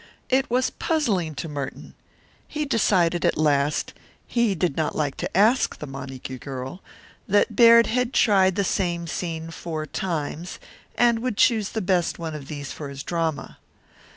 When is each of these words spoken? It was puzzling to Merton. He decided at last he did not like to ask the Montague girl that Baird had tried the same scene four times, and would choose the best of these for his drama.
It 0.29 0.49
was 0.49 0.71
puzzling 0.71 1.35
to 1.35 1.47
Merton. 1.47 1.93
He 2.47 2.65
decided 2.65 3.23
at 3.23 3.37
last 3.37 3.93
he 4.25 4.55
did 4.55 4.75
not 4.75 4.95
like 4.95 5.15
to 5.17 5.37
ask 5.37 5.77
the 5.77 5.85
Montague 5.85 6.39
girl 6.39 6.81
that 7.27 7.55
Baird 7.55 7.85
had 7.85 8.11
tried 8.11 8.55
the 8.55 8.63
same 8.63 9.05
scene 9.05 9.51
four 9.51 9.85
times, 9.85 10.57
and 10.95 11.19
would 11.19 11.37
choose 11.37 11.69
the 11.69 11.81
best 11.81 12.17
of 12.19 12.47
these 12.47 12.71
for 12.71 12.89
his 12.89 13.03
drama. 13.03 13.59